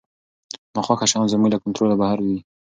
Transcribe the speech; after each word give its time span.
ناخوښه 0.75 1.05
شیان 1.11 1.25
زموږ 1.31 1.49
له 1.51 1.57
کنټروله 1.63 1.95
بهر 2.01 2.19
وي. 2.25 2.37